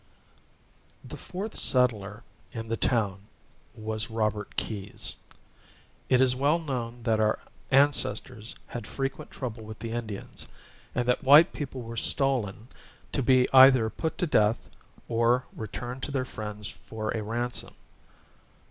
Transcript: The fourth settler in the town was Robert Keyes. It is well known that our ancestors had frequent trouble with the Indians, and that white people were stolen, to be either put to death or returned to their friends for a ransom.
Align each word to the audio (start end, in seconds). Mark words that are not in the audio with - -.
The 1.05 1.15
fourth 1.15 1.55
settler 1.55 2.23
in 2.53 2.69
the 2.69 2.75
town 2.75 3.27
was 3.75 4.09
Robert 4.09 4.55
Keyes. 4.55 5.15
It 6.09 6.19
is 6.19 6.35
well 6.35 6.57
known 6.57 7.03
that 7.03 7.19
our 7.19 7.37
ancestors 7.69 8.55
had 8.65 8.87
frequent 8.87 9.29
trouble 9.29 9.63
with 9.63 9.77
the 9.77 9.91
Indians, 9.91 10.47
and 10.95 11.07
that 11.07 11.23
white 11.23 11.53
people 11.53 11.83
were 11.83 11.97
stolen, 11.97 12.67
to 13.11 13.21
be 13.21 13.47
either 13.53 13.91
put 13.91 14.17
to 14.17 14.25
death 14.25 14.71
or 15.07 15.45
returned 15.55 16.01
to 16.01 16.11
their 16.11 16.25
friends 16.25 16.67
for 16.67 17.11
a 17.11 17.21
ransom. 17.21 17.75